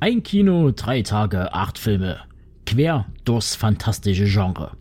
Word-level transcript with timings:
Ein 0.00 0.22
Kino, 0.22 0.70
drei 0.70 1.02
Tage, 1.02 1.52
acht 1.52 1.76
Filme. 1.76 2.20
Quer 2.66 3.06
durchs 3.24 3.56
fantastische 3.56 4.26
Genre. 4.26 4.76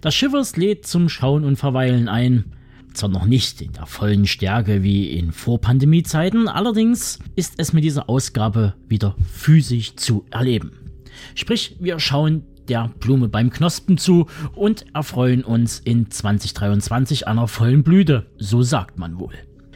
Das 0.00 0.14
Schiffers 0.14 0.56
lädt 0.56 0.86
zum 0.86 1.10
Schauen 1.10 1.44
und 1.44 1.56
Verweilen 1.56 2.08
ein. 2.08 2.56
Zwar 2.94 3.10
noch 3.10 3.26
nicht 3.26 3.60
in 3.60 3.72
der 3.72 3.84
vollen 3.84 4.26
Stärke 4.26 4.82
wie 4.82 5.10
in 5.10 5.32
Vorpandemiezeiten, 5.32 6.48
allerdings 6.48 7.18
ist 7.34 7.54
es 7.58 7.74
mit 7.74 7.84
dieser 7.84 8.08
Ausgabe 8.08 8.72
wieder 8.88 9.14
physisch 9.30 9.94
zu 9.96 10.24
erleben. 10.30 10.72
Sprich, 11.34 11.76
wir 11.78 11.98
schauen 11.98 12.44
der 12.68 12.90
Blume 12.98 13.28
beim 13.28 13.50
Knospen 13.50 13.98
zu 13.98 14.26
und 14.54 14.86
erfreuen 14.94 15.44
uns 15.44 15.80
in 15.80 16.10
2023 16.10 17.28
einer 17.28 17.46
vollen 17.46 17.82
Blüte, 17.82 18.30
so 18.38 18.62
sagt 18.62 18.98
man 18.98 19.20
wohl. 19.20 19.34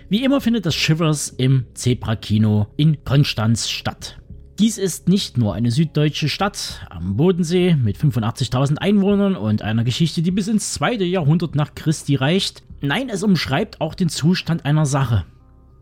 Wie 0.09 0.25
immer 0.25 0.41
findet 0.41 0.65
das 0.65 0.75
Shivers 0.75 1.29
im 1.29 1.67
Zebra 1.75 2.17
Kino 2.17 2.69
in 2.79 3.05
Konstanz 3.05 3.69
statt. 3.69 4.20
Dies 4.61 4.77
ist 4.77 5.09
nicht 5.09 5.39
nur 5.39 5.55
eine 5.55 5.71
süddeutsche 5.71 6.29
Stadt 6.29 6.87
am 6.91 7.17
Bodensee 7.17 7.77
mit 7.77 7.97
85.000 7.97 8.77
Einwohnern 8.77 9.35
und 9.35 9.63
einer 9.63 9.85
Geschichte, 9.85 10.21
die 10.21 10.31
bis 10.31 10.49
ins 10.49 10.75
zweite 10.75 11.05
Jahrhundert 11.05 11.55
nach 11.55 11.75
Christi 11.75 12.15
reicht. 12.15 12.63
Nein, 12.83 13.09
es 13.09 13.23
umschreibt 13.23 13.81
auch 13.81 13.95
den 13.95 14.11
Zustand 14.11 14.67
einer 14.67 14.85
Sache. 14.85 15.25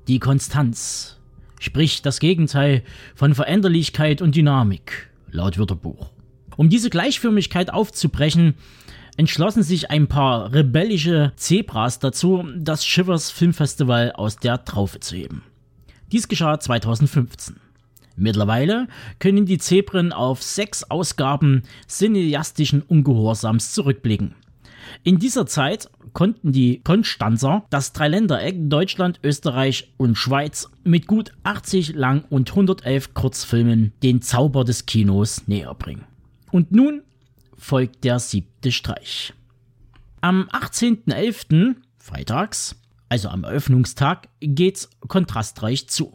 Die 0.07 0.21
Konstanz. 0.21 1.19
Sprich 1.59 2.03
das 2.03 2.21
Gegenteil 2.21 2.85
von 3.17 3.35
Veränderlichkeit 3.35 4.23
und 4.23 4.37
Dynamik, 4.37 5.11
laut 5.29 5.59
Wörterbuch. 5.59 6.13
Um 6.57 6.69
diese 6.69 6.89
Gleichförmigkeit 6.89 7.73
aufzubrechen, 7.73 8.55
entschlossen 9.17 9.65
sich 9.65 9.91
ein 9.91 10.07
paar 10.07 10.53
rebellische 10.53 11.33
Zebras 11.35 11.99
dazu, 11.99 12.45
das 12.57 12.87
Shivers 12.87 13.33
Filmfestival 13.33 14.13
aus 14.13 14.37
der 14.37 14.65
Traufe 14.65 15.01
zu 15.01 15.17
heben. 15.17 15.43
Dies 16.13 16.29
geschah 16.29 16.61
2015. 16.61 17.57
Mittlerweile 18.19 18.89
können 19.19 19.47
die 19.47 19.59
Zebren 19.59 20.13
auf 20.13 20.43
sechs 20.43 20.85
Ausgaben 20.85 21.63
cineastischen 21.89 22.83
Ungehorsams 22.83 23.73
zurückblicken. 23.73 24.35
In 25.05 25.19
dieser 25.19 25.47
Zeit 25.47 25.91
konnten 26.13 26.53
die 26.53 26.81
Konstanzer 26.83 27.65
das 27.71 27.93
Dreiländereck 27.93 28.57
Deutschland, 28.69 29.21
Österreich 29.23 29.93
und 29.97 30.17
Schweiz 30.17 30.69
mit 30.83 31.07
gut 31.07 31.33
80 31.45 31.95
Lang- 31.95 32.25
und 32.31 32.51
111 32.51 33.15
Kurzfilmen 33.15 33.93
den 34.03 34.23
Zauber 34.23 34.65
des 34.65 34.87
Kinos 34.87 35.47
näher 35.47 35.75
bringen. 35.75 36.05
Und 36.51 36.73
nun 36.73 37.03
folgt 37.57 38.05
der 38.05 38.19
siebte 38.19 38.73
Streich. 38.73 39.35
Am 40.21 40.49
18.11., 40.49 41.77
freitags, 41.99 42.77
also 43.09 43.29
am 43.29 43.45
Eröffnungstag, 43.45 44.29
geht's 44.41 44.91
kontrastreich 45.07 45.89
zu. 45.89 46.13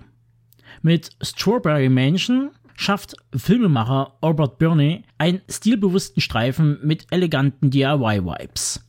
Mit 0.81 1.11
Strawberry 1.21 1.89
Mansion 1.89 2.51
schafft 2.75 3.15
Filmemacher 3.35 4.13
Albert 4.21 4.57
Birney 4.57 5.03
einen 5.17 5.41
stilbewussten 5.49 6.21
Streifen 6.21 6.79
mit 6.83 7.07
eleganten 7.11 7.69
DIY-Vibes, 7.69 8.83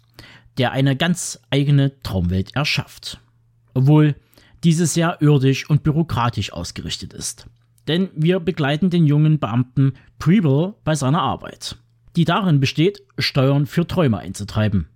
der 0.58 0.72
eine 0.72 0.96
ganz 0.96 1.40
eigene 1.50 2.00
Traumwelt 2.02 2.54
erschafft. 2.54 3.20
Obwohl 3.74 4.16
diese 4.62 4.86
sehr 4.86 5.20
irdisch 5.20 5.68
und 5.68 5.82
bürokratisch 5.82 6.52
ausgerichtet 6.52 7.12
ist. 7.12 7.46
Denn 7.86 8.08
wir 8.14 8.40
begleiten 8.40 8.88
den 8.88 9.06
jungen 9.06 9.38
Beamten 9.38 9.92
Preble 10.18 10.74
bei 10.84 10.94
seiner 10.94 11.20
Arbeit, 11.20 11.76
die 12.16 12.24
darin 12.24 12.60
besteht, 12.60 13.02
Steuern 13.18 13.66
für 13.66 13.86
Träume 13.86 14.18
einzutreiben 14.18 14.88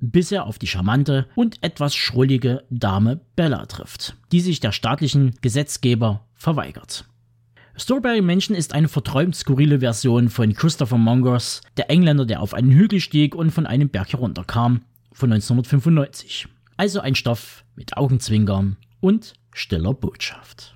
bis 0.00 0.32
er 0.32 0.46
auf 0.46 0.58
die 0.58 0.66
charmante 0.66 1.26
und 1.34 1.62
etwas 1.62 1.94
schrullige 1.94 2.64
Dame 2.70 3.20
Bella 3.36 3.66
trifft, 3.66 4.16
die 4.32 4.40
sich 4.40 4.60
der 4.60 4.72
staatlichen 4.72 5.34
Gesetzgeber 5.40 6.24
verweigert. 6.34 7.04
Strawberry 7.76 8.22
Mansion 8.22 8.56
ist 8.56 8.74
eine 8.74 8.88
verträumt 8.88 9.36
skurrile 9.36 9.80
Version 9.80 10.30
von 10.30 10.52
Christopher 10.52 10.98
Mongers, 10.98 11.60
der 11.76 11.90
Engländer, 11.90 12.26
der 12.26 12.42
auf 12.42 12.52
einen 12.52 12.72
Hügel 12.72 13.00
stieg 13.00 13.36
und 13.36 13.52
von 13.52 13.66
einem 13.66 13.88
Berg 13.88 14.12
herunterkam, 14.12 14.82
von 15.12 15.32
1995. 15.32 16.48
Also 16.76 17.00
ein 17.00 17.14
Stoff 17.14 17.64
mit 17.76 17.96
Augenzwinkern 17.96 18.76
und 19.00 19.34
stiller 19.52 19.94
Botschaft. 19.94 20.74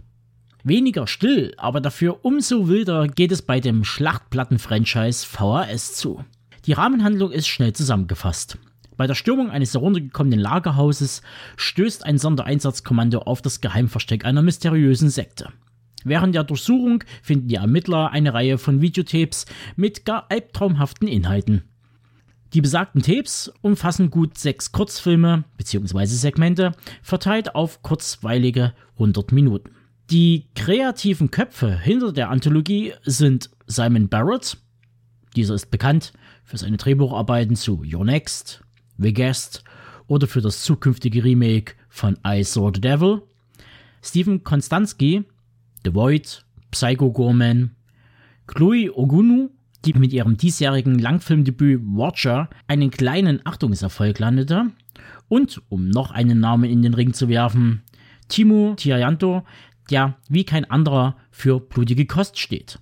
Weniger 0.65 1.09
still, 1.09 1.55
aber 1.57 1.81
dafür 1.81 2.25
umso 2.25 2.69
wilder 2.69 3.09
geht 3.09 3.33
es 3.33 3.43
bei 3.43 3.59
dem 3.59 3.83
Schlachtplatten-Franchise 3.83 5.27
VHS 5.27 5.97
zu. 5.97 6.25
Die 6.67 6.73
Rahmenhandlung 6.73 7.33
ist 7.33 7.49
schnell 7.49 7.73
zusammengefasst. 7.73 8.59
Bei 9.03 9.09
der 9.09 9.17
Stürmung 9.17 9.51
eines 9.51 9.75
heruntergekommenen 9.75 10.39
Lagerhauses 10.39 11.23
stößt 11.57 12.07
ein 12.07 12.19
Sondereinsatzkommando 12.19 13.19
auf 13.19 13.43
das 13.43 13.61
Geheimversteck 13.61 14.25
einer 14.25 14.43
mysteriösen 14.43 15.11
Sekte. 15.11 15.49
Während 16.05 16.37
der 16.37 16.45
Durchsuchung 16.45 17.03
finden 17.21 17.49
die 17.49 17.57
Ermittler 17.57 18.13
eine 18.13 18.33
Reihe 18.33 18.59
von 18.59 18.81
Videotapes 18.81 19.47
mit 19.75 20.05
gar 20.05 20.31
albtraumhaften 20.31 21.09
Inhalten. 21.09 21.65
Die 22.55 22.61
besagten 22.61 23.03
Tapes 23.03 23.53
umfassen 23.61 24.09
gut 24.09 24.39
sechs 24.39 24.71
Kurzfilme 24.71 25.43
bzw. 25.57 26.07
Segmente, 26.07 26.71
verteilt 27.03 27.57
auf 27.57 27.83
kurzweilige 27.83 28.73
100 28.93 29.33
Minuten. 29.33 29.73
Die 30.13 30.47
kreativen 30.55 31.33
Köpfe 31.33 31.77
hinter 31.77 32.13
der 32.13 32.31
Anthologie 32.31 32.93
sind 33.03 33.51
Simon 33.67 34.09
Barrett, 34.09 34.59
dieser 35.35 35.55
ist 35.55 35.71
bekannt 35.71 36.13
für 36.45 36.59
seine 36.59 36.77
Drehbucharbeiten 36.77 37.57
zu 37.57 37.83
Your 37.91 38.05
Next, 38.05 38.63
The 38.99 39.13
Guest 39.13 39.65
oder 40.07 40.27
für 40.27 40.41
das 40.41 40.63
zukünftige 40.63 41.25
Remake 41.25 41.75
von 41.89 42.19
I 42.27 42.43
Saw 42.43 42.71
the 42.75 42.81
Devil. 42.81 43.23
Stephen 44.03 44.43
Konstanski, 44.43 45.25
The 45.85 45.95
Void, 45.95 46.45
Psycho 46.71 47.13
Gorman, 47.13 47.71
Chloe 48.47 48.91
Ogunu, 48.93 49.51
die 49.85 49.95
mit 49.95 50.13
ihrem 50.13 50.37
diesjährigen 50.37 50.99
Langfilmdebüt 50.99 51.81
Watcher 51.85 52.49
einen 52.69 52.91
kleinen 52.91 53.41
Achtungserfolg 53.45 54.19
landete. 54.19 54.71
Und, 55.29 55.63
um 55.69 55.89
noch 55.89 56.11
einen 56.11 56.41
Namen 56.41 56.71
in 56.71 56.83
den 56.83 56.95
Ring 56.95 57.15
zu 57.15 57.29
werfen, 57.29 57.83
Timo 58.29 58.75
Tiayanto, 58.77 59.45
der 59.91 60.17
wie 60.29 60.45
kein 60.45 60.71
anderer 60.71 61.17
für 61.31 61.61
blutige 61.61 62.07
Kost 62.07 62.39
steht. 62.39 62.79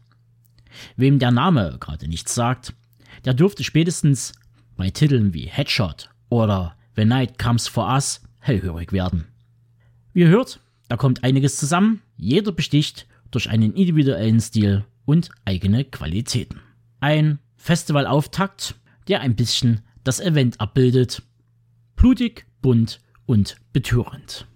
Wem 0.97 1.19
der 1.19 1.31
Name 1.31 1.77
gerade 1.81 2.09
nichts 2.09 2.35
sagt, 2.35 2.75
der 3.25 3.35
dürfte 3.35 3.65
spätestens 3.65 4.33
bei 4.81 4.89
Titeln 4.89 5.35
wie 5.35 5.45
Headshot 5.45 6.09
oder 6.31 6.75
The 6.97 7.05
Night 7.05 7.39
Comes 7.39 7.69
for 7.69 7.87
Us 7.93 8.23
hellhörig 8.39 8.95
werden. 8.95 9.27
Wie 10.15 10.21
ihr 10.21 10.29
hört, 10.29 10.59
da 10.89 10.97
kommt 10.97 11.23
einiges 11.23 11.57
zusammen, 11.57 12.01
jeder 12.17 12.51
besticht 12.51 13.07
durch 13.31 13.51
einen 13.51 13.75
individuellen 13.75 14.41
Stil 14.41 14.87
und 15.05 15.29
eigene 15.45 15.85
Qualitäten. 15.85 16.61
Ein 16.99 17.41
Festivalauftakt, 17.57 18.75
der 19.07 19.21
ein 19.21 19.37
bisschen 19.37 19.83
das 20.03 20.19
Event 20.19 20.59
abbildet. 20.63 21.25
Blutig, 21.95 22.47
bunt 22.63 23.03
und 23.27 23.57
betörend. 23.75 24.47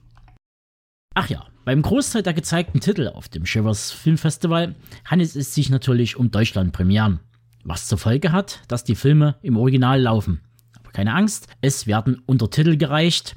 Ach 1.12 1.28
ja, 1.28 1.44
beim 1.66 1.82
Großteil 1.82 2.22
der 2.22 2.32
gezeigten 2.32 2.80
Titel 2.80 3.08
auf 3.08 3.28
dem 3.28 3.44
Shivers 3.44 3.92
Filmfestival 3.92 4.74
handelt 5.04 5.36
es 5.36 5.54
sich 5.54 5.68
natürlich 5.68 6.16
um 6.16 6.30
Deutschland-Premieren. 6.30 7.20
Was 7.64 7.88
zur 7.88 7.98
Folge 7.98 8.30
hat, 8.30 8.60
dass 8.68 8.84
die 8.84 8.94
Filme 8.94 9.36
im 9.42 9.56
Original 9.56 10.00
laufen. 10.00 10.40
Aber 10.78 10.90
keine 10.92 11.14
Angst, 11.14 11.48
es 11.62 11.86
werden 11.86 12.22
Untertitel 12.26 12.76
gereicht. 12.76 13.36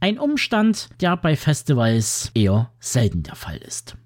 Ein 0.00 0.18
Umstand, 0.18 0.88
der 1.00 1.16
bei 1.16 1.36
Festivals 1.36 2.30
eher 2.34 2.70
selten 2.78 3.24
der 3.24 3.34
Fall 3.34 3.58
ist. 3.58 3.96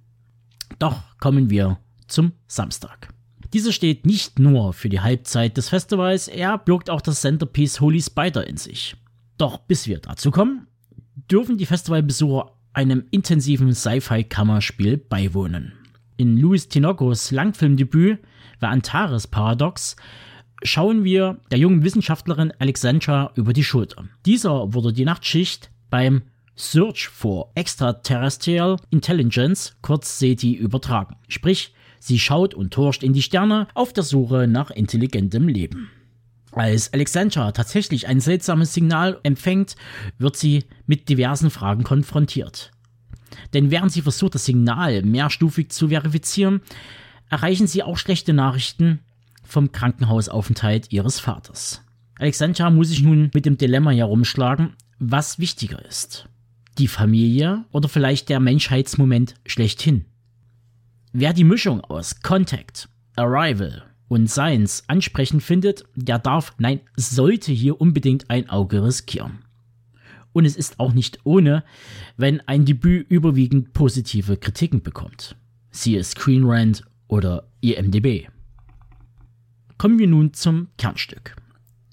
Doch 0.78 1.02
kommen 1.20 1.50
wir 1.50 1.78
zum 2.06 2.32
Samstag. 2.46 3.08
Dieser 3.52 3.72
steht 3.72 4.06
nicht 4.06 4.38
nur 4.38 4.72
für 4.72 4.88
die 4.88 5.00
Halbzeit 5.00 5.56
des 5.56 5.68
Festivals, 5.68 6.28
er 6.28 6.58
birgt 6.58 6.90
auch 6.90 7.00
das 7.00 7.20
Centerpiece 7.20 7.80
Holy 7.80 8.02
Spider 8.02 8.46
in 8.46 8.56
sich. 8.56 8.96
Doch 9.38 9.58
bis 9.58 9.86
wir 9.86 9.98
dazu 9.98 10.30
kommen, 10.30 10.66
dürfen 11.30 11.58
die 11.58 11.66
Festivalbesucher 11.66 12.52
einem 12.72 13.04
intensiven 13.10 13.74
Sci-Fi-Kammerspiel 13.74 14.98
beiwohnen. 14.98 15.77
In 16.18 16.36
Louis 16.36 16.66
Tinocos 16.66 17.30
Langfilmdebüt 17.30 18.18
The 18.60 18.66
Antares 18.66 19.28
Paradox 19.28 19.94
schauen 20.64 21.04
wir 21.04 21.38
der 21.52 21.60
jungen 21.60 21.84
Wissenschaftlerin 21.84 22.52
Alexandra 22.58 23.30
über 23.36 23.52
die 23.52 23.62
Schulter. 23.62 24.08
Dieser 24.26 24.74
wurde 24.74 24.92
die 24.92 25.04
Nachtschicht 25.04 25.70
beim 25.90 26.22
Search 26.56 27.06
for 27.06 27.52
Extraterrestrial 27.54 28.78
Intelligence, 28.90 29.76
kurz 29.80 30.18
SETI, 30.18 30.54
übertragen. 30.54 31.14
Sprich, 31.28 31.72
sie 32.00 32.18
schaut 32.18 32.52
und 32.52 32.74
forscht 32.74 33.04
in 33.04 33.12
die 33.12 33.22
Sterne 33.22 33.68
auf 33.74 33.92
der 33.92 34.02
Suche 34.02 34.48
nach 34.48 34.72
intelligentem 34.72 35.46
Leben. 35.46 35.88
Als 36.50 36.92
Alexandra 36.92 37.52
tatsächlich 37.52 38.08
ein 38.08 38.18
seltsames 38.18 38.74
Signal 38.74 39.20
empfängt, 39.22 39.76
wird 40.18 40.34
sie 40.34 40.64
mit 40.84 41.08
diversen 41.08 41.50
Fragen 41.50 41.84
konfrontiert. 41.84 42.72
Denn 43.54 43.70
während 43.70 43.92
sie 43.92 44.02
versucht, 44.02 44.34
das 44.34 44.44
Signal 44.44 45.02
mehrstufig 45.02 45.70
zu 45.70 45.88
verifizieren, 45.88 46.60
erreichen 47.28 47.66
sie 47.66 47.82
auch 47.82 47.98
schlechte 47.98 48.32
Nachrichten 48.32 49.00
vom 49.42 49.72
Krankenhausaufenthalt 49.72 50.92
ihres 50.92 51.20
Vaters. 51.20 51.82
Alexandra 52.18 52.70
muss 52.70 52.88
sich 52.88 53.02
nun 53.02 53.30
mit 53.32 53.46
dem 53.46 53.56
Dilemma 53.56 53.90
herumschlagen, 53.90 54.74
was 54.98 55.38
wichtiger 55.38 55.84
ist. 55.84 56.28
Die 56.78 56.88
Familie 56.88 57.64
oder 57.72 57.88
vielleicht 57.88 58.28
der 58.28 58.40
Menschheitsmoment 58.40 59.34
schlechthin. 59.46 60.04
Wer 61.12 61.32
die 61.32 61.44
Mischung 61.44 61.80
aus 61.80 62.20
Contact, 62.20 62.88
Arrival 63.16 63.84
und 64.08 64.30
Science 64.30 64.84
ansprechend 64.88 65.42
findet, 65.42 65.84
der 65.94 66.18
darf, 66.18 66.54
nein, 66.58 66.80
sollte 66.96 67.52
hier 67.52 67.80
unbedingt 67.80 68.30
ein 68.30 68.48
Auge 68.48 68.84
riskieren. 68.84 69.44
Und 70.38 70.44
es 70.44 70.54
ist 70.54 70.78
auch 70.78 70.92
nicht 70.92 71.18
ohne, 71.24 71.64
wenn 72.16 72.40
ein 72.46 72.64
Debüt 72.64 73.10
überwiegend 73.10 73.72
positive 73.72 74.36
Kritiken 74.36 74.82
bekommt. 74.82 75.34
Siehe 75.72 76.04
Screen 76.04 76.44
Rant 76.44 76.84
oder 77.08 77.48
IMDB. 77.60 78.28
Kommen 79.78 79.98
wir 79.98 80.06
nun 80.06 80.34
zum 80.34 80.68
Kernstück. 80.78 81.34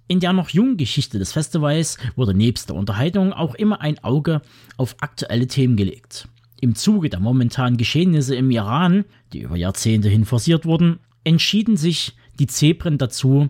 In 0.07 0.19
der 0.19 0.31
noch 0.31 0.49
jungen 0.49 0.77
Geschichte 0.77 1.17
des 1.17 1.31
Festivals 1.31 1.97
wurde 2.15 2.35
nebst 2.35 2.69
der 2.69 2.75
Unterhaltung 2.75 3.33
auch 3.33 3.55
immer 3.55 3.81
ein 3.81 3.97
Auge 4.03 4.43
auf 4.77 4.95
aktuelle 4.99 5.47
Themen 5.47 5.75
gelegt. 5.75 6.27
Im 6.61 6.75
Zuge 6.75 7.09
der 7.09 7.19
momentanen 7.19 7.77
Geschehnisse 7.77 8.35
im 8.35 8.51
Iran, 8.51 9.05
die 9.33 9.39
über 9.39 9.55
Jahrzehnte 9.55 10.07
hin 10.07 10.23
forciert 10.23 10.67
wurden, 10.67 10.99
entschieden 11.23 11.77
sich 11.77 12.15
die 12.37 12.45
Zebren 12.45 12.99
dazu, 12.99 13.49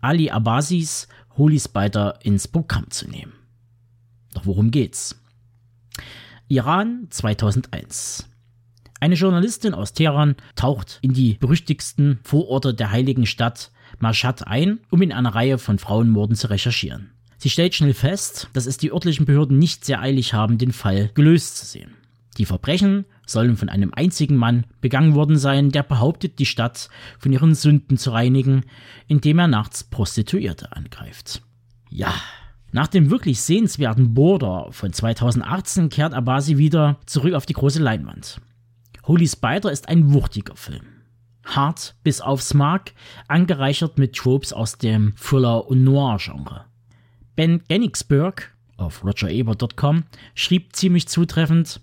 Ali 0.00 0.30
Abbasis 0.30 1.08
Holy 1.36 1.58
Spider 1.58 2.20
ins 2.22 2.46
Programm 2.46 2.88
zu 2.90 3.10
nehmen. 3.10 3.32
Doch 4.36 4.44
worum 4.44 4.70
geht's? 4.70 5.18
Iran 6.46 7.06
2001. 7.08 8.28
Eine 9.00 9.14
Journalistin 9.14 9.72
aus 9.72 9.94
Teheran 9.94 10.36
taucht 10.56 10.98
in 11.00 11.14
die 11.14 11.38
berüchtigsten 11.40 12.20
Vororte 12.22 12.74
der 12.74 12.90
heiligen 12.90 13.24
Stadt 13.24 13.72
Mashhad 13.98 14.46
ein, 14.46 14.80
um 14.90 15.00
in 15.00 15.10
einer 15.10 15.34
Reihe 15.34 15.56
von 15.56 15.78
Frauenmorden 15.78 16.36
zu 16.36 16.50
recherchieren. 16.50 17.12
Sie 17.38 17.48
stellt 17.48 17.74
schnell 17.74 17.94
fest, 17.94 18.50
dass 18.52 18.66
es 18.66 18.76
die 18.76 18.92
örtlichen 18.92 19.24
Behörden 19.24 19.58
nicht 19.58 19.86
sehr 19.86 20.02
eilig 20.02 20.34
haben, 20.34 20.58
den 20.58 20.72
Fall 20.72 21.10
gelöst 21.14 21.56
zu 21.56 21.64
sehen. 21.64 21.94
Die 22.36 22.44
Verbrechen 22.44 23.06
sollen 23.24 23.56
von 23.56 23.70
einem 23.70 23.94
einzigen 23.94 24.36
Mann 24.36 24.66
begangen 24.82 25.14
worden 25.14 25.38
sein, 25.38 25.70
der 25.70 25.82
behauptet, 25.82 26.38
die 26.38 26.46
Stadt 26.46 26.90
von 27.18 27.32
ihren 27.32 27.54
Sünden 27.54 27.96
zu 27.96 28.10
reinigen, 28.10 28.66
indem 29.06 29.38
er 29.38 29.48
nachts 29.48 29.82
Prostituierte 29.82 30.76
angreift. 30.76 31.40
Ja, 31.88 32.12
nach 32.76 32.88
dem 32.88 33.08
wirklich 33.08 33.40
sehenswerten 33.40 34.12
Border 34.12 34.68
von 34.70 34.92
2018 34.92 35.88
kehrt 35.88 36.12
Abasi 36.12 36.58
wieder 36.58 36.98
zurück 37.06 37.32
auf 37.32 37.46
die 37.46 37.54
große 37.54 37.82
Leinwand. 37.82 38.38
Holy 39.06 39.26
Spider 39.26 39.72
ist 39.72 39.88
ein 39.88 40.12
wuchtiger 40.12 40.54
Film. 40.56 40.84
Hart 41.42 41.94
bis 42.02 42.20
aufs 42.20 42.52
Mark, 42.52 42.92
angereichert 43.28 43.96
mit 43.96 44.14
Tropes 44.14 44.52
aus 44.52 44.76
dem 44.76 45.14
Thriller- 45.16 45.66
und 45.66 45.84
Noir-Genre. 45.84 46.66
Ben 47.34 47.62
Gennigsburg 47.66 48.52
auf 48.76 49.02
rogerebert.com 49.02 50.04
schrieb 50.34 50.76
ziemlich 50.76 51.08
zutreffend, 51.08 51.80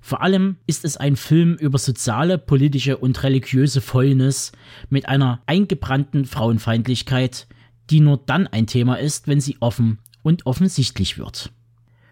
vor 0.00 0.22
allem 0.22 0.58
ist 0.68 0.84
es 0.84 0.96
ein 0.96 1.16
Film 1.16 1.54
über 1.54 1.78
soziale, 1.78 2.38
politische 2.38 2.98
und 2.98 3.20
religiöse 3.24 3.80
Fäulnis 3.80 4.52
mit 4.90 5.08
einer 5.08 5.42
eingebrannten 5.46 6.24
Frauenfeindlichkeit, 6.24 7.48
die 7.90 7.98
nur 7.98 8.18
dann 8.26 8.46
ein 8.46 8.68
Thema 8.68 8.94
ist, 8.94 9.26
wenn 9.26 9.40
sie 9.40 9.56
offen 9.58 9.98
und 10.26 10.44
offensichtlich 10.44 11.18
wird. 11.18 11.52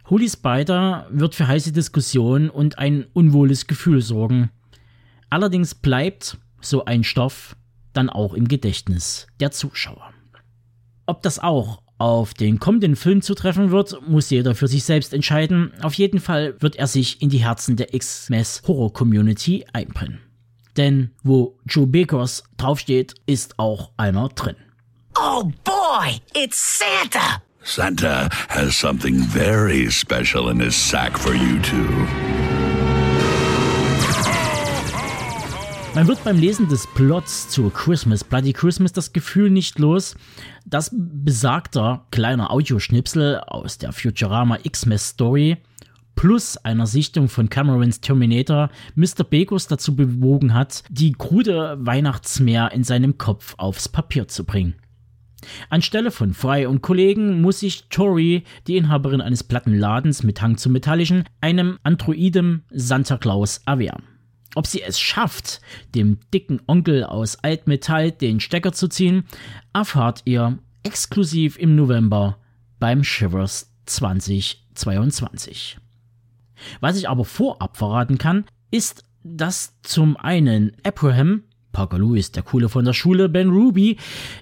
Holy 0.09 0.29
Spider 0.29 1.09
wird 1.11 1.35
für 1.35 1.49
heiße 1.49 1.73
Diskussionen 1.73 2.49
und 2.49 2.79
ein 2.79 3.07
unwohles 3.13 3.67
Gefühl 3.67 4.03
sorgen. 4.03 4.51
Allerdings 5.31 5.75
bleibt 5.75 6.39
so 6.61 6.85
ein 6.85 7.03
Stoff 7.03 7.57
dann 7.93 8.09
auch 8.09 8.35
im 8.35 8.47
Gedächtnis 8.47 9.27
der 9.41 9.51
Zuschauer. 9.51 10.13
Ob 11.07 11.23
das 11.23 11.41
auch 11.41 11.83
auf 11.99 12.35
den 12.35 12.61
kommenden 12.61 12.95
Film 12.95 13.21
zutreffen 13.21 13.73
wird, 13.73 14.01
muss 14.07 14.31
jeder 14.31 14.55
für 14.55 14.69
sich 14.69 14.85
selbst 14.85 15.13
entscheiden. 15.13 15.73
Auf 15.83 15.95
jeden 15.95 16.21
Fall 16.21 16.55
wird 16.61 16.77
er 16.77 16.87
sich 16.87 17.21
in 17.21 17.31
die 17.31 17.43
Herzen 17.45 17.75
der 17.75 17.95
X-Mess 17.95 18.63
Horror 18.69 18.93
Community 18.93 19.65
einbrennen. 19.73 20.21
Denn 20.77 21.11
wo 21.25 21.59
Joe 21.67 21.89
Bakers 21.89 22.45
draufsteht, 22.59 23.15
ist 23.27 23.59
auch 23.59 23.91
einer 23.97 24.29
drin. 24.29 24.57
Oh 25.17 25.51
boy, 25.65 26.21
it's 26.33 26.79
Santa! 26.79 27.43
Santa 27.65 28.29
has 28.51 28.77
something 28.77 29.17
very 29.17 29.91
special 29.91 30.51
in 30.51 30.61
his 30.61 30.77
sack 30.77 31.17
for 31.17 31.35
you 31.35 31.59
two. 31.61 31.89
Man 35.95 36.07
wird 36.07 36.23
beim 36.25 36.39
Lesen 36.39 36.69
des 36.69 36.87
Plots 36.89 37.49
zu 37.49 37.71
Christmas, 37.71 38.23
Bloody 38.23 38.53
Christmas, 38.53 38.93
das 38.93 39.13
Gefühl 39.13 39.49
nicht 39.49 39.79
los, 39.79 40.15
dass 40.67 40.91
besagter 40.93 42.05
kleiner 42.11 42.51
Audioschnipsel 42.51 43.41
aus 43.47 43.79
der 43.79 43.93
Futurama 43.93 44.59
X-Mess 44.63 45.11
Story 45.11 45.57
plus 46.17 46.57
einer 46.59 46.87
Sichtung 46.87 47.29
von 47.29 47.49
Camerons 47.49 48.01
Terminator 48.01 48.71
Mr. 48.95 49.25
Bekos 49.25 49.69
dazu 49.69 49.97
bewogen 49.97 50.53
hat, 50.53 50.85
die 50.91 51.13
krude 51.13 51.77
Weihnachtsmeer 51.81 52.73
in 52.73 52.85
seinem 52.85 53.17
Kopf 53.17 53.55
aufs 53.57 53.89
Papier 53.89 54.29
zu 54.29 54.45
bringen. 54.45 54.75
Anstelle 55.71 56.11
von 56.11 56.35
Fry 56.35 56.67
und 56.67 56.83
Kollegen 56.83 57.41
muss 57.41 57.61
sich 57.61 57.85
Tori, 57.89 58.45
die 58.67 58.77
Inhaberin 58.77 59.21
eines 59.21 59.45
Plattenladens 59.45 60.23
mit 60.23 60.41
Hang 60.43 60.57
zum 60.57 60.73
Metallischen, 60.73 61.25
einem 61.41 61.79
Androiden 61.83 62.65
Santa 62.71 63.19
Claus 63.19 63.63
erwehren. 63.67 64.03
Ob 64.55 64.67
sie 64.67 64.83
es 64.83 65.01
schafft, 65.01 65.61
dem 65.95 66.19
dicken 66.33 66.61
Onkel 66.67 67.05
aus 67.05 67.37
Altmetall 67.43 68.13
den 68.13 68.41
Stecker 68.41 68.73
zu 68.73 68.89
ziehen, 68.89 69.25
erfahrt 69.73 70.23
ihr 70.25 70.59
exklusiv 70.85 71.59
im 71.59 71.75
November 71.75 72.39
beim 72.79 73.03
Shivers 73.03 73.73
2022. 73.87 75.79
Was 76.81 76.97
ich 76.97 77.09
aber 77.09 77.25
vorab 77.25 77.77
verraten 77.77 78.19
kann, 78.19 78.45
ist, 78.71 79.05
dass 79.25 79.75
zum 79.83 80.17
einen 80.17 80.73
Abraham, 80.85 81.45
Parker 81.75 81.99
Lewis, 81.99 82.33
der 82.33 82.43
Coole 82.43 82.71
von 82.71 82.87
der 82.87 82.95
Schule, 82.95 83.29
Ben 83.29 83.51
Ruby, 83.51 83.99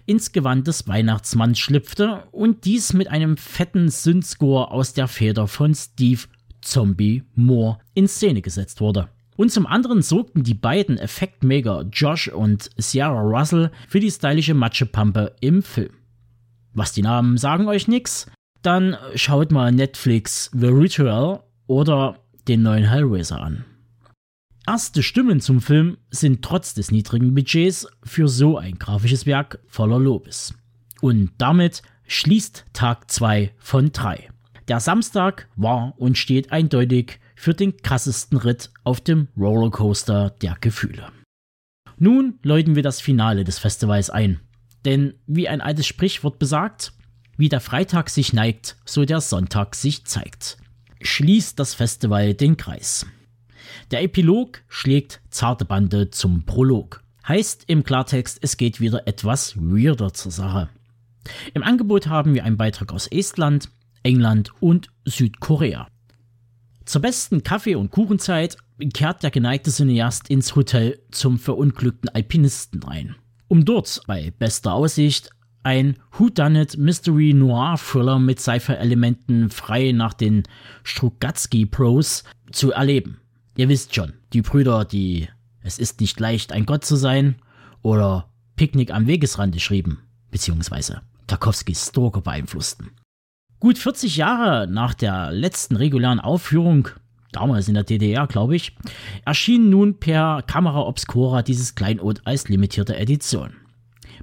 ins 0.06 0.30
Gewand 0.30 0.68
des 0.68 0.86
Weihnachtsmanns 0.86 1.58
schlüpfte 1.58 2.22
und 2.30 2.64
dies 2.64 2.92
mit 2.92 3.08
einem 3.08 3.36
fetten 3.36 3.88
Synthscore 3.88 4.70
aus 4.70 4.92
der 4.92 5.08
Feder 5.08 5.48
von 5.48 5.74
Steve 5.74 6.20
Zombie 6.60 7.24
Moore 7.34 7.78
in 7.94 8.06
Szene 8.06 8.40
gesetzt 8.40 8.80
wurde. 8.80 9.08
Und 9.36 9.50
zum 9.50 9.66
anderen 9.66 10.02
sorgten 10.02 10.44
die 10.44 10.54
beiden 10.54 10.98
Effektmaker 10.98 11.86
Josh 11.92 12.28
und 12.28 12.70
Sierra 12.76 13.20
Russell 13.20 13.72
für 13.88 13.98
die 13.98 14.10
stylische 14.10 14.54
Matschepampe 14.54 15.34
im 15.40 15.62
Film. 15.62 15.90
Was 16.74 16.92
die 16.92 17.02
Namen 17.02 17.38
sagen 17.38 17.66
euch 17.66 17.88
nix? 17.88 18.26
Dann 18.60 18.96
schaut 19.16 19.50
mal 19.50 19.72
Netflix 19.72 20.50
The 20.52 20.68
Ritual 20.68 21.42
oder 21.66 22.18
den 22.46 22.62
neuen 22.62 22.88
Hellraiser 22.88 23.40
an. 23.40 23.64
Erste 24.64 25.02
Stimmen 25.02 25.40
zum 25.40 25.60
Film 25.60 25.96
sind 26.10 26.42
trotz 26.42 26.72
des 26.74 26.92
niedrigen 26.92 27.34
Budgets 27.34 27.88
für 28.04 28.28
so 28.28 28.58
ein 28.58 28.78
grafisches 28.78 29.26
Werk 29.26 29.58
voller 29.66 29.98
Lobes. 29.98 30.54
Und 31.00 31.32
damit 31.38 31.82
schließt 32.06 32.66
Tag 32.72 33.10
2 33.10 33.52
von 33.58 33.90
3. 33.90 34.30
Der 34.68 34.78
Samstag 34.78 35.48
war 35.56 35.94
und 35.98 36.16
steht 36.16 36.52
eindeutig 36.52 37.18
für 37.34 37.54
den 37.54 37.76
krassesten 37.78 38.38
Ritt 38.38 38.70
auf 38.84 39.00
dem 39.00 39.26
Rollercoaster 39.36 40.30
der 40.30 40.56
Gefühle. 40.60 41.08
Nun 41.98 42.38
läuten 42.44 42.76
wir 42.76 42.84
das 42.84 43.00
Finale 43.00 43.42
des 43.42 43.58
Festivals 43.58 44.10
ein. 44.10 44.40
Denn 44.84 45.14
wie 45.26 45.48
ein 45.48 45.60
altes 45.60 45.86
Sprichwort 45.88 46.38
besagt, 46.38 46.92
wie 47.36 47.48
der 47.48 47.60
Freitag 47.60 48.10
sich 48.10 48.32
neigt, 48.32 48.76
so 48.84 49.04
der 49.04 49.20
Sonntag 49.20 49.74
sich 49.74 50.04
zeigt. 50.04 50.56
Schließt 51.00 51.58
das 51.58 51.74
Festival 51.74 52.34
den 52.34 52.56
Kreis. 52.56 53.06
Der 53.90 54.02
Epilog 54.02 54.62
schlägt 54.68 55.20
zarte 55.30 55.64
Bande 55.64 56.10
zum 56.10 56.44
Prolog. 56.44 57.02
Heißt 57.26 57.64
im 57.68 57.84
Klartext, 57.84 58.38
es 58.42 58.56
geht 58.56 58.80
wieder 58.80 59.06
etwas 59.06 59.56
weirder 59.56 60.12
zur 60.12 60.32
Sache. 60.32 60.68
Im 61.54 61.62
Angebot 61.62 62.08
haben 62.08 62.34
wir 62.34 62.44
einen 62.44 62.56
Beitrag 62.56 62.92
aus 62.92 63.06
Estland, 63.06 63.68
England 64.02 64.52
und 64.60 64.88
Südkorea. 65.04 65.86
Zur 66.84 67.00
besten 67.00 67.44
Kaffee- 67.44 67.76
und 67.76 67.92
Kuchenzeit 67.92 68.56
kehrt 68.92 69.22
der 69.22 69.30
geneigte 69.30 69.70
Cineast 69.70 70.28
ins 70.28 70.56
Hotel 70.56 70.98
zum 71.12 71.38
verunglückten 71.38 72.08
Alpinisten 72.08 72.84
ein, 72.84 73.14
um 73.46 73.64
dort 73.64 74.02
bei 74.06 74.32
bester 74.38 74.72
Aussicht 74.74 75.30
ein 75.62 75.96
Whodunit 76.10 76.76
Mystery 76.76 77.34
Noir 77.34 77.76
Thriller 77.78 78.18
mit 78.18 78.40
Cypher-Elementen 78.40 79.50
frei 79.50 79.92
nach 79.92 80.12
den 80.12 80.42
Strugatsky 80.82 81.66
Pros 81.66 82.24
zu 82.50 82.72
erleben. 82.72 83.20
Ihr 83.54 83.68
wisst 83.68 83.94
schon, 83.94 84.14
die 84.32 84.40
Brüder, 84.40 84.84
die 84.84 85.28
Es 85.60 85.78
ist 85.78 86.00
nicht 86.00 86.18
leicht, 86.18 86.52
ein 86.52 86.64
Gott 86.64 86.84
zu 86.84 86.96
sein 86.96 87.36
oder 87.82 88.30
Picknick 88.56 88.92
am 88.92 89.06
Wegesrand 89.06 89.52
geschrieben, 89.52 90.00
beziehungsweise 90.30 91.02
Tarkovskis 91.26 91.88
Stalker 91.88 92.22
beeinflussten. 92.22 92.90
Gut 93.60 93.78
40 93.78 94.16
Jahre 94.16 94.66
nach 94.66 94.94
der 94.94 95.30
letzten 95.30 95.76
regulären 95.76 96.18
Aufführung, 96.18 96.88
damals 97.30 97.68
in 97.68 97.74
der 97.74 97.84
DDR, 97.84 98.26
glaube 98.26 98.56
ich, 98.56 98.74
erschien 99.24 99.68
nun 99.68 100.00
per 100.00 100.42
Kamera 100.42 100.80
Obscura 100.80 101.42
dieses 101.42 101.74
Kleinod 101.74 102.22
als 102.24 102.48
limitierte 102.48 102.96
Edition. 102.96 103.52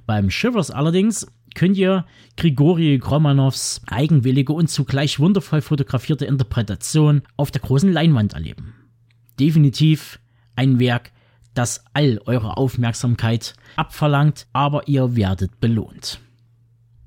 Beim 0.06 0.28
Shivers 0.30 0.70
allerdings 0.70 1.26
könnt 1.54 1.76
ihr 1.76 2.04
Grigori 2.36 2.98
Kromanows 2.98 3.80
eigenwillige 3.86 4.52
und 4.52 4.68
zugleich 4.68 5.20
wundervoll 5.20 5.62
fotografierte 5.62 6.26
Interpretation 6.26 7.22
auf 7.36 7.50
der 7.50 7.60
großen 7.60 7.92
Leinwand 7.92 8.34
erleben. 8.34 8.74
Definitiv 9.40 10.20
ein 10.54 10.78
Werk 10.78 11.12
das 11.54 11.84
all 11.94 12.20
eure 12.26 12.58
Aufmerksamkeit 12.58 13.54
abverlangt, 13.74 14.46
aber 14.52 14.86
ihr 14.86 15.16
werdet 15.16 15.60
belohnt. 15.60 16.20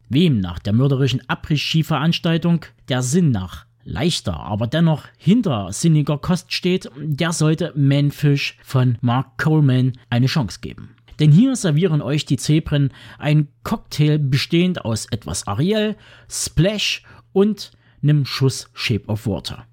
Wem 0.09 0.39
nach 0.39 0.59
der 0.59 0.73
mörderischen 0.73 1.21
Abriss-Ski-Veranstaltung 1.29 2.65
der 2.89 3.03
Sinn 3.03 3.31
nach 3.31 3.65
leichter, 3.83 4.39
aber 4.39 4.67
dennoch 4.67 5.05
hintersinniger 5.17 6.17
Kost 6.17 6.51
steht, 6.51 6.89
der 6.97 7.33
sollte 7.33 7.71
Manfish 7.75 8.57
von 8.63 8.97
Mark 9.01 9.37
Coleman 9.37 9.93
eine 10.09 10.27
Chance 10.27 10.59
geben. 10.61 10.95
Denn 11.19 11.31
hier 11.31 11.55
servieren 11.55 12.01
euch 12.01 12.25
die 12.25 12.37
Zebren 12.37 12.91
ein 13.19 13.47
Cocktail 13.63 14.17
bestehend 14.17 14.83
aus 14.83 15.05
etwas 15.11 15.47
Ariel, 15.47 15.95
Splash 16.29 17.03
und 17.31 17.71
einem 18.01 18.25
Schuss 18.25 18.69
Shape 18.73 19.05
of 19.07 19.27
Water. 19.27 19.65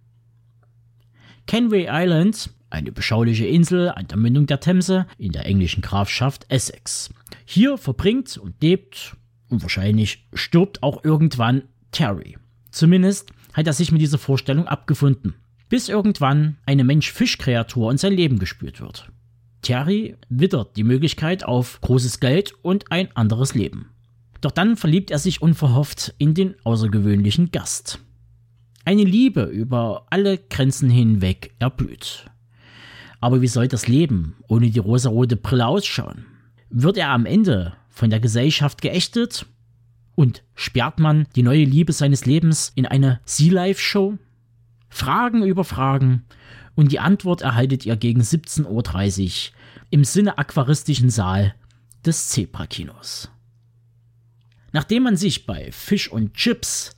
Kenway 1.51 1.89
Island, 1.91 2.51
eine 2.71 2.93
beschauliche 2.93 3.45
Insel 3.45 3.89
an 3.89 4.07
der 4.07 4.19
Mündung 4.19 4.47
der 4.47 4.61
Themse 4.61 5.09
in 5.19 5.33
der 5.33 5.47
englischen 5.47 5.83
Grafschaft 5.83 6.47
Essex. 6.49 7.11
Hier 7.45 7.77
verbringt 7.77 8.39
und 8.39 8.63
lebt 8.63 9.17
und 9.49 9.61
wahrscheinlich 9.61 10.29
stirbt 10.33 10.85
auch 10.85 11.03
irgendwann 11.03 11.65
Terry. 11.91 12.39
Zumindest 12.71 13.33
hat 13.53 13.67
er 13.67 13.73
sich 13.73 13.91
mit 13.91 14.01
dieser 14.01 14.19
Vorstellung 14.19 14.69
abgefunden, 14.69 15.35
bis 15.69 15.89
irgendwann 15.89 16.57
eine 16.67 16.85
Mensch-Fisch-Kreatur 16.85 17.91
in 17.91 17.99
sein 17.99 18.13
Leben 18.13 18.39
gespürt 18.39 18.81
wird. 18.81 19.11
Terry 19.63 20.15
wittert 20.29 20.77
die 20.77 20.85
Möglichkeit 20.85 21.43
auf 21.43 21.81
großes 21.81 22.21
Geld 22.21 22.55
und 22.63 22.93
ein 22.93 23.09
anderes 23.17 23.57
Leben. 23.57 23.91
Doch 24.41 24.53
dann 24.53 24.77
verliebt 24.77 25.11
er 25.11 25.19
sich 25.19 25.43
unverhofft 25.43 26.15
in 26.17 26.33
den 26.35 26.55
außergewöhnlichen 26.63 27.51
Gast. 27.51 27.99
Eine 28.85 29.05
Liebe 29.05 29.43
über 29.45 30.07
alle 30.11 30.39
Grenzen 30.39 30.91
hinweg 30.91 31.55
erblüht. 31.59 32.27
Aber 33.21 33.43
wie 33.43 33.49
soll 33.49 33.69
das 33.69 33.87
Leben 33.89 34.37
ohne 34.49 34.71
die 34.71 34.79
rosarote 34.79 35.37
Brille 35.37 35.67
ausschauen? 35.67 36.25
Wird 36.71 36.97
er 36.97 37.11
am 37.11 37.27
Ende 37.27 37.75
von 37.91 38.11
der 38.11 38.21
Gesellschaft 38.21 38.81
geächtet? 38.81 39.47
Und 40.15 40.43
sperrt 40.55 40.99
man 40.99 41.27
die 41.37 41.43
neue 41.43 41.65
Liebe 41.65 41.93
seines 41.93 42.27
Lebens 42.27 42.73
in 42.75 42.87
eine 42.87 43.21
Sea 43.25 43.53
Life 43.53 43.81
Show? 43.81 44.19
Fragen 44.89 45.45
über 45.45 45.65
Fragen 45.65 46.25
und 46.75 46.93
die 46.93 46.99
Antwort 46.99 47.43
erhaltet 47.43 47.87
ihr 47.87 47.97
gegen 47.97 48.23
17.30 48.23 48.65
Uhr 49.51 49.57
im 49.91 50.05
Sinne 50.05 50.39
aquaristischen 50.39 51.11
Saal 51.11 51.55
des 52.05 52.29
Zebra-Kinos. 52.29 53.31
Nachdem 54.73 55.03
man 55.03 55.17
sich 55.17 55.47
bei 55.47 55.71
Fisch 55.73 56.11
und 56.11 56.35
Chips 56.35 56.97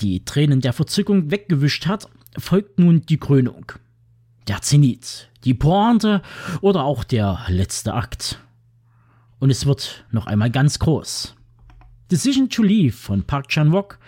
die 0.00 0.24
Tränen 0.24 0.60
der 0.60 0.72
Verzückung 0.72 1.30
weggewischt 1.30 1.86
hat, 1.86 2.08
folgt 2.36 2.78
nun 2.78 3.02
die 3.02 3.18
Krönung. 3.18 3.72
Der 4.46 4.62
Zenit, 4.62 5.28
die 5.44 5.54
Pointe 5.54 6.22
oder 6.60 6.84
auch 6.84 7.04
der 7.04 7.40
letzte 7.48 7.94
Akt. 7.94 8.40
Und 9.38 9.50
es 9.50 9.66
wird 9.66 10.04
noch 10.10 10.26
einmal 10.26 10.50
ganz 10.50 10.78
groß. 10.78 11.34
Decision 12.10 12.48
to 12.48 12.62
Leave 12.62 12.96
von 12.96 13.24
Park 13.24 13.48
Chan-wook, 13.48 13.98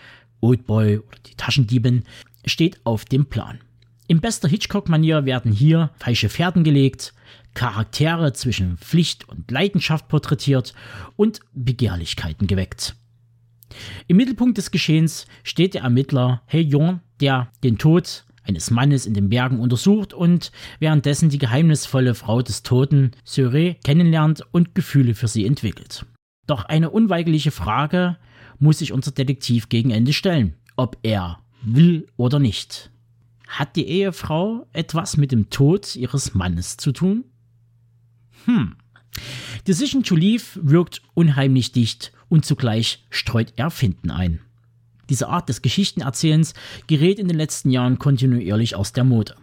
Oldboy 0.41 0.97
oder 0.97 1.17
die 1.25 1.35
Taschendiebin, 1.35 2.03
steht 2.45 2.81
auf 2.83 3.05
dem 3.05 3.27
Plan. 3.27 3.59
In 4.07 4.19
bester 4.19 4.49
Hitchcock-Manier 4.49 5.25
werden 5.25 5.51
hier 5.51 5.91
falsche 5.97 6.29
Pferden 6.29 6.63
gelegt, 6.63 7.13
Charaktere 7.53 8.33
zwischen 8.33 8.77
Pflicht 8.77 9.29
und 9.29 9.51
Leidenschaft 9.51 10.07
porträtiert 10.07 10.73
und 11.15 11.41
Begehrlichkeiten 11.53 12.47
geweckt. 12.47 12.95
Im 14.07 14.17
Mittelpunkt 14.17 14.57
des 14.57 14.71
Geschehens 14.71 15.25
steht 15.43 15.73
der 15.73 15.83
Ermittler 15.83 16.41
He 16.47 16.61
Yong, 16.61 16.99
der 17.19 17.51
den 17.63 17.77
Tod 17.77 18.25
eines 18.43 18.71
Mannes 18.71 19.05
in 19.05 19.13
den 19.13 19.29
Bergen 19.29 19.59
untersucht 19.59 20.13
und 20.13 20.51
währenddessen 20.79 21.29
die 21.29 21.37
geheimnisvolle 21.37 22.15
Frau 22.15 22.41
des 22.41 22.63
Toten, 22.63 23.11
Syré, 23.25 23.75
kennenlernt 23.83 24.43
und 24.51 24.75
Gefühle 24.75 25.13
für 25.13 25.27
sie 25.27 25.45
entwickelt. 25.45 26.05
Doch 26.47 26.65
eine 26.65 26.89
unweigerliche 26.89 27.51
Frage 27.51 28.17
muss 28.59 28.79
sich 28.79 28.91
unser 28.91 29.11
Detektiv 29.11 29.69
gegen 29.69 29.91
Ende 29.91 30.13
stellen, 30.13 30.55
ob 30.75 30.97
er 31.03 31.39
will 31.61 32.07
oder 32.17 32.39
nicht. 32.39 32.91
Hat 33.47 33.75
die 33.75 33.87
Ehefrau 33.87 34.65
etwas 34.73 35.17
mit 35.17 35.31
dem 35.31 35.49
Tod 35.49 35.95
ihres 35.95 36.33
Mannes 36.33 36.77
zu 36.77 36.91
tun? 36.91 37.25
Hm. 38.45 38.75
Decision 39.67 40.03
to 40.03 40.15
Leave 40.15 40.43
wirkt 40.55 41.01
unheimlich 41.13 41.71
dicht 41.71 42.11
und 42.29 42.45
zugleich 42.45 43.05
streut 43.09 43.53
er 43.55 43.69
Finden 43.69 44.11
ein. 44.11 44.39
Diese 45.09 45.27
Art 45.27 45.49
des 45.49 45.61
Geschichtenerzählens 45.61 46.53
gerät 46.87 47.19
in 47.19 47.27
den 47.27 47.37
letzten 47.37 47.69
Jahren 47.69 47.99
kontinuierlich 47.99 48.75
aus 48.75 48.93
der 48.93 49.03
Mode. 49.03 49.35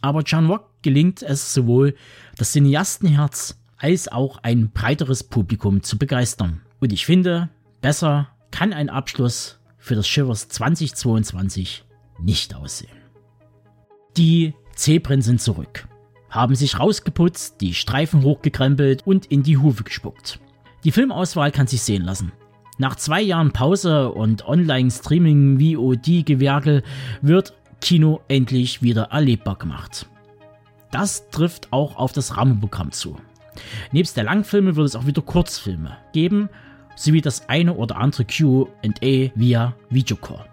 Aber 0.00 0.22
John 0.22 0.46
Rock 0.46 0.68
gelingt 0.82 1.22
es 1.22 1.54
sowohl, 1.54 1.94
das 2.36 2.52
Cineastenherz 2.52 3.58
als 3.78 4.08
auch 4.08 4.38
ein 4.42 4.70
breiteres 4.70 5.22
Publikum 5.22 5.82
zu 5.82 5.98
begeistern. 5.98 6.60
Und 6.80 6.92
ich 6.92 7.06
finde, 7.06 7.48
besser 7.80 8.28
kann 8.50 8.72
ein 8.72 8.90
Abschluss 8.90 9.58
für 9.78 9.94
das 9.94 10.08
Shivers 10.08 10.48
2022 10.48 11.84
nicht 12.20 12.54
aussehen. 12.54 12.90
Die 14.16 14.54
Zebren 14.74 15.22
sind 15.22 15.40
zurück, 15.40 15.86
haben 16.34 16.56
sich 16.56 16.80
rausgeputzt, 16.80 17.60
die 17.60 17.74
Streifen 17.74 18.24
hochgekrempelt 18.24 19.06
und 19.06 19.26
in 19.26 19.44
die 19.44 19.58
Hufe 19.58 19.84
gespuckt. 19.84 20.40
Die 20.82 20.90
Filmauswahl 20.90 21.52
kann 21.52 21.68
sich 21.68 21.82
sehen 21.82 22.02
lassen. 22.02 22.32
Nach 22.76 22.96
zwei 22.96 23.22
Jahren 23.22 23.52
Pause 23.52 24.10
und 24.10 24.44
Online-Streaming-VOD-Gewerkel 24.46 26.82
wird 27.22 27.54
Kino 27.80 28.20
endlich 28.26 28.82
wieder 28.82 29.04
erlebbar 29.04 29.54
gemacht. 29.56 30.08
Das 30.90 31.30
trifft 31.30 31.72
auch 31.72 31.94
auf 31.96 32.12
das 32.12 32.36
Rahmenprogramm 32.36 32.90
zu. 32.90 33.16
Nebst 33.92 34.16
der 34.16 34.24
Langfilme 34.24 34.74
wird 34.74 34.88
es 34.88 34.96
auch 34.96 35.06
wieder 35.06 35.22
Kurzfilme 35.22 35.96
geben, 36.12 36.48
sowie 36.96 37.20
das 37.20 37.48
eine 37.48 37.74
oder 37.74 37.98
andere 37.98 38.24
QA 38.24 38.66
via 39.36 39.76
Videocall. 39.88 40.46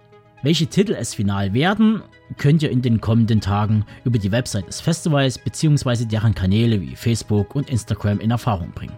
Welche 0.44 0.66
Titel 0.66 0.94
es 0.94 1.14
final 1.14 1.54
werden, 1.54 2.02
könnt 2.38 2.64
ihr 2.64 2.72
in 2.72 2.82
den 2.82 3.00
kommenden 3.00 3.42
Tagen 3.42 3.86
über 4.06 4.18
die 4.18 4.32
Website 4.32 4.68
des 4.68 4.82
Festivals 4.82 5.38
bzw. 5.38 6.06
deren 6.06 6.34
Kanäle 6.34 6.82
wie 6.82 6.96
Facebook 6.96 7.56
und 7.56 7.70
Instagram 7.70 8.20
in 8.20 8.32
Erfahrung 8.32 8.72
bringen. 8.72 8.98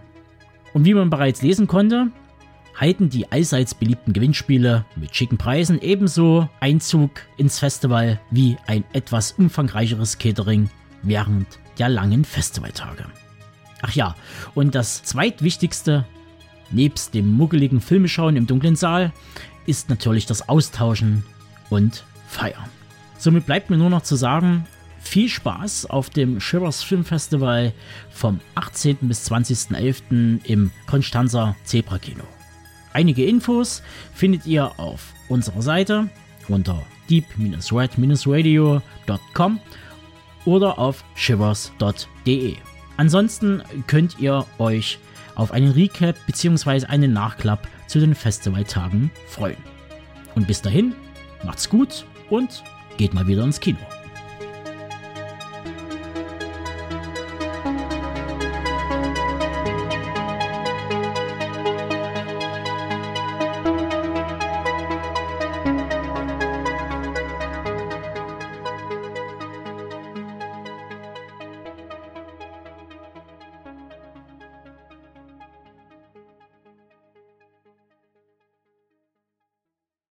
Und 0.72 0.86
wie 0.86 0.94
man 0.94 1.10
bereits 1.10 1.42
lesen 1.42 1.66
konnte, 1.66 2.08
halten 2.74 3.10
die 3.10 3.30
allseits 3.30 3.74
beliebten 3.74 4.14
Gewinnspiele 4.14 4.86
mit 4.96 5.14
schicken 5.14 5.36
Preisen 5.36 5.80
ebenso 5.82 6.48
Einzug 6.60 7.10
ins 7.36 7.58
Festival 7.58 8.18
wie 8.30 8.56
ein 8.66 8.82
etwas 8.94 9.32
umfangreicheres 9.32 10.16
Catering 10.16 10.70
während 11.02 11.46
der 11.78 11.90
langen 11.90 12.24
Festivaltage. 12.24 13.04
Ach 13.82 13.92
ja, 13.92 14.16
und 14.54 14.74
das 14.74 15.02
zweitwichtigste, 15.02 16.06
nebst 16.70 17.12
dem 17.12 17.30
muggeligen 17.32 17.82
Filmeschauen 17.82 18.36
im 18.36 18.46
dunklen 18.46 18.76
Saal, 18.76 19.12
ist 19.66 19.90
natürlich 19.90 20.24
das 20.24 20.48
Austauschen 20.48 21.22
und 21.70 22.04
Feiern. 22.28 22.68
Somit 23.18 23.46
bleibt 23.46 23.70
mir 23.70 23.76
nur 23.76 23.90
noch 23.90 24.02
zu 24.02 24.16
sagen, 24.16 24.66
viel 24.98 25.28
Spaß 25.28 25.86
auf 25.86 26.10
dem 26.10 26.40
Shivers 26.40 26.82
Film 26.82 27.04
Festival 27.04 27.72
vom 28.10 28.40
18. 28.54 28.98
bis 29.02 29.30
20.11. 29.30 30.44
im 30.44 30.72
Konstanzer 30.86 31.54
Zebra 31.64 31.98
Kino. 31.98 32.24
Einige 32.92 33.24
Infos 33.24 33.82
findet 34.14 34.46
ihr 34.46 34.78
auf 34.78 35.12
unserer 35.28 35.62
Seite 35.62 36.08
unter 36.48 36.82
deep-red-radio.com 37.10 39.60
oder 40.44 40.78
auf 40.78 41.04
shivers.de. 41.14 42.56
Ansonsten 42.96 43.62
könnt 43.86 44.18
ihr 44.20 44.46
euch 44.58 44.98
auf 45.34 45.52
einen 45.52 45.72
Recap 45.72 46.16
bzw. 46.26 46.86
einen 46.86 47.12
Nachklapp 47.12 47.68
zu 47.86 47.98
den 47.98 48.14
Festivaltagen 48.14 49.10
freuen. 49.26 49.56
Und 50.34 50.46
bis 50.46 50.62
dahin, 50.62 50.94
macht's 51.44 51.68
gut 51.68 52.06
und 52.30 52.62
geht 52.96 53.14
mal 53.14 53.26
wieder 53.26 53.44
ins 53.44 53.60
Kino. 53.60 53.78